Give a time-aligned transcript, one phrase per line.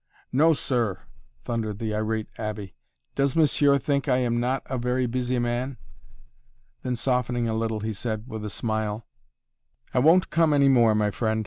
[0.31, 1.01] "No, sir!"
[1.43, 2.73] thundered the irate abbé.
[3.13, 5.77] "Does monsieur think I am not a very busy man?"
[6.81, 9.05] Then softening a little, he said, with a smile:
[9.93, 11.39] "I won't come any more, my friend.